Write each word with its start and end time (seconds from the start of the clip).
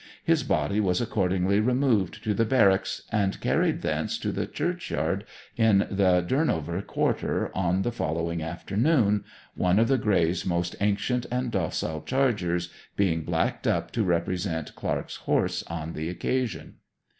His 0.23 0.41
body 0.41 0.79
was 0.79 0.99
accordingly 0.99 1.59
removed 1.59 2.23
to 2.23 2.33
the 2.33 2.43
barracks, 2.43 3.03
and 3.11 3.39
carried 3.39 3.83
thence 3.83 4.17
to 4.17 4.31
the 4.31 4.47
churchyard 4.47 5.25
in 5.57 5.85
the 5.91 6.21
Durnover 6.27 6.81
quarter 6.83 7.55
on 7.55 7.83
the 7.83 7.91
following 7.91 8.41
afternoon, 8.41 9.23
one 9.53 9.77
of 9.77 9.87
the 9.89 9.99
Greys' 9.99 10.43
most 10.43 10.75
ancient 10.81 11.27
and 11.29 11.51
docile 11.51 12.01
chargers 12.01 12.71
being 12.95 13.21
blacked 13.21 13.67
up 13.67 13.91
to 13.91 14.01
represent 14.03 14.75
Clark's 14.75 15.17
horse 15.17 15.61
on 15.67 15.93
the 15.93 16.09
occasion. 16.09 16.77